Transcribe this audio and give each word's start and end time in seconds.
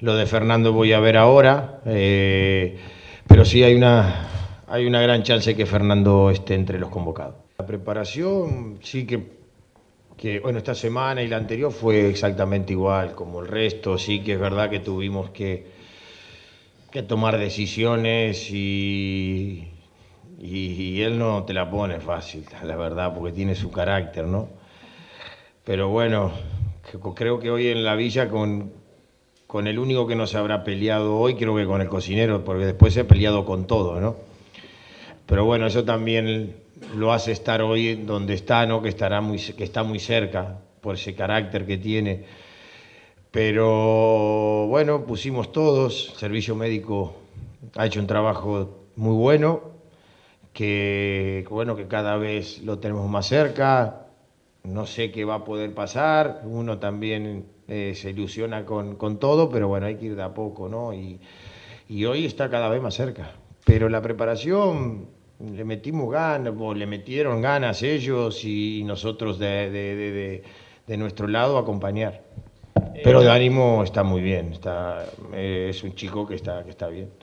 Lo 0.00 0.14
de 0.14 0.24
Fernando 0.24 0.72
voy 0.72 0.94
a 0.94 1.00
ver 1.00 1.18
ahora, 1.18 1.82
eh, 1.84 2.78
pero 3.28 3.44
sí 3.44 3.62
hay 3.62 3.74
una, 3.74 4.28
hay 4.66 4.86
una 4.86 5.02
gran 5.02 5.22
chance 5.22 5.54
que 5.54 5.66
Fernando 5.66 6.30
esté 6.30 6.54
entre 6.54 6.78
los 6.78 6.88
convocados. 6.88 7.34
La 7.58 7.66
preparación 7.66 8.78
sí 8.82 9.06
que, 9.06 9.22
que, 10.16 10.40
bueno, 10.40 10.56
esta 10.56 10.74
semana 10.74 11.22
y 11.22 11.28
la 11.28 11.36
anterior 11.36 11.70
fue 11.70 12.08
exactamente 12.08 12.72
igual 12.72 13.14
como 13.14 13.40
el 13.40 13.48
resto, 13.48 13.98
sí 13.98 14.20
que 14.20 14.32
es 14.32 14.40
verdad 14.40 14.70
que 14.70 14.80
tuvimos 14.80 15.30
que, 15.30 15.66
que 16.90 17.02
tomar 17.02 17.36
decisiones 17.36 18.50
y, 18.50 19.68
y, 20.40 20.56
y 20.56 21.02
él 21.02 21.18
no 21.18 21.44
te 21.44 21.52
la 21.52 21.70
pone 21.70 22.00
fácil, 22.00 22.46
la 22.64 22.76
verdad, 22.76 23.14
porque 23.14 23.32
tiene 23.32 23.54
su 23.54 23.70
carácter, 23.70 24.24
¿no? 24.24 24.48
Pero 25.62 25.90
bueno, 25.90 26.32
creo 27.14 27.38
que 27.38 27.50
hoy 27.50 27.66
en 27.68 27.84
la 27.84 27.96
villa 27.96 28.30
con, 28.30 28.80
con 29.50 29.66
el 29.66 29.80
único 29.80 30.06
que 30.06 30.14
no 30.14 30.28
se 30.28 30.38
habrá 30.38 30.62
peleado 30.62 31.18
hoy, 31.18 31.34
creo 31.34 31.56
que 31.56 31.66
con 31.66 31.80
el 31.80 31.88
cocinero, 31.88 32.44
porque 32.44 32.66
después 32.66 32.94
se 32.94 33.00
ha 33.00 33.08
peleado 33.08 33.44
con 33.44 33.66
todo, 33.66 34.00
¿no? 34.00 34.14
Pero 35.26 35.44
bueno, 35.44 35.66
eso 35.66 35.84
también 35.84 36.54
lo 36.94 37.12
hace 37.12 37.32
estar 37.32 37.60
hoy 37.60 37.96
donde 37.96 38.34
está, 38.34 38.64
¿no? 38.66 38.80
Que, 38.80 38.88
estará 38.88 39.20
muy, 39.20 39.38
que 39.38 39.64
está 39.64 39.82
muy 39.82 39.98
cerca 39.98 40.60
por 40.80 40.94
ese 40.94 41.16
carácter 41.16 41.66
que 41.66 41.78
tiene. 41.78 42.26
Pero 43.32 44.68
bueno, 44.68 45.04
pusimos 45.04 45.50
todos, 45.50 46.10
el 46.12 46.16
servicio 46.16 46.54
médico 46.54 47.16
ha 47.74 47.86
hecho 47.86 47.98
un 47.98 48.06
trabajo 48.06 48.84
muy 48.94 49.16
bueno, 49.16 49.62
que 50.52 51.44
bueno, 51.50 51.74
que 51.74 51.88
cada 51.88 52.16
vez 52.18 52.62
lo 52.62 52.78
tenemos 52.78 53.10
más 53.10 53.26
cerca, 53.26 54.09
no 54.64 54.86
sé 54.86 55.10
qué 55.10 55.24
va 55.24 55.36
a 55.36 55.44
poder 55.44 55.74
pasar, 55.74 56.42
uno 56.44 56.78
también 56.78 57.46
eh, 57.68 57.94
se 57.94 58.10
ilusiona 58.10 58.64
con, 58.64 58.96
con, 58.96 59.18
todo, 59.18 59.50
pero 59.50 59.68
bueno, 59.68 59.86
hay 59.86 59.96
que 59.96 60.06
ir 60.06 60.16
de 60.16 60.22
a 60.22 60.34
poco, 60.34 60.68
¿no? 60.68 60.92
Y, 60.92 61.20
y, 61.88 62.04
hoy 62.04 62.26
está 62.26 62.50
cada 62.50 62.68
vez 62.68 62.82
más 62.82 62.94
cerca. 62.94 63.32
Pero 63.64 63.88
la 63.88 64.02
preparación, 64.02 65.08
le 65.38 65.64
metimos 65.64 66.10
ganas, 66.10 66.54
o 66.58 66.74
le 66.74 66.86
metieron 66.86 67.40
ganas 67.40 67.82
ellos 67.82 68.44
y 68.44 68.82
nosotros 68.84 69.38
de, 69.38 69.70
de, 69.70 69.96
de, 69.96 70.42
de 70.86 70.96
nuestro 70.96 71.26
lado 71.26 71.58
acompañar. 71.58 72.22
Pero 73.02 73.22
de 73.22 73.30
ánimo 73.30 73.82
está 73.82 74.02
muy 74.02 74.20
bien, 74.20 74.52
está, 74.52 75.06
eh, 75.32 75.68
es 75.70 75.82
un 75.82 75.94
chico 75.94 76.26
que 76.26 76.34
está, 76.34 76.64
que 76.64 76.70
está 76.70 76.88
bien. 76.88 77.10